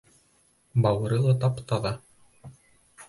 [0.85, 1.93] Бауыры ла тап-таҙа...